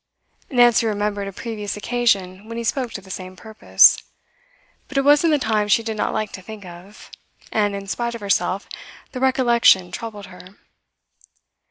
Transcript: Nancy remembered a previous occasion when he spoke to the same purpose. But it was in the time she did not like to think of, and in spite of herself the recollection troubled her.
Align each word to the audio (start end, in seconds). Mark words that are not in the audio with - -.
Nancy 0.49 0.87
remembered 0.87 1.27
a 1.27 1.31
previous 1.31 1.77
occasion 1.77 2.49
when 2.49 2.57
he 2.57 2.63
spoke 2.63 2.91
to 2.93 3.01
the 3.01 3.11
same 3.11 3.35
purpose. 3.35 4.01
But 4.87 4.97
it 4.97 5.03
was 5.05 5.23
in 5.23 5.29
the 5.29 5.37
time 5.37 5.67
she 5.67 5.83
did 5.83 5.95
not 5.95 6.11
like 6.11 6.31
to 6.31 6.41
think 6.41 6.65
of, 6.65 7.11
and 7.51 7.75
in 7.75 7.85
spite 7.85 8.15
of 8.15 8.21
herself 8.21 8.67
the 9.11 9.19
recollection 9.19 9.91
troubled 9.91 10.25
her. 10.25 10.55